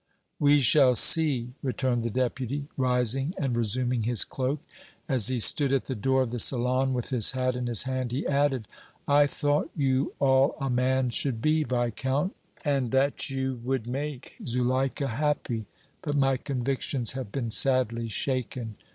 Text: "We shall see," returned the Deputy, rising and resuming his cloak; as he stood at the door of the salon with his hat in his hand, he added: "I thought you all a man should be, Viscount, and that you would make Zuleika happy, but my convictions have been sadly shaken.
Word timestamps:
"We 0.39 0.61
shall 0.61 0.95
see," 0.95 1.53
returned 1.61 2.01
the 2.01 2.09
Deputy, 2.09 2.67
rising 2.75 3.35
and 3.37 3.55
resuming 3.55 4.01
his 4.01 4.25
cloak; 4.25 4.59
as 5.07 5.27
he 5.27 5.39
stood 5.39 5.71
at 5.71 5.85
the 5.85 5.93
door 5.93 6.23
of 6.23 6.31
the 6.31 6.39
salon 6.39 6.95
with 6.95 7.11
his 7.11 7.33
hat 7.33 7.55
in 7.55 7.67
his 7.67 7.83
hand, 7.83 8.11
he 8.11 8.25
added: 8.25 8.67
"I 9.07 9.27
thought 9.27 9.69
you 9.75 10.13
all 10.17 10.55
a 10.59 10.71
man 10.71 11.11
should 11.11 11.39
be, 11.39 11.63
Viscount, 11.63 12.35
and 12.65 12.89
that 12.89 13.29
you 13.29 13.61
would 13.63 13.85
make 13.85 14.37
Zuleika 14.43 15.07
happy, 15.07 15.67
but 16.01 16.15
my 16.15 16.35
convictions 16.35 17.11
have 17.11 17.31
been 17.31 17.51
sadly 17.51 18.07
shaken. 18.07 18.77